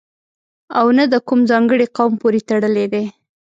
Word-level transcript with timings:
او 0.79 0.85
نه 0.97 1.03
د 1.13 1.15
کوم 1.27 1.39
ځانګړي 1.51 1.85
قوم 1.97 2.11
پورې 2.21 2.39
تړلی 2.49 2.85
دی. 2.93 3.05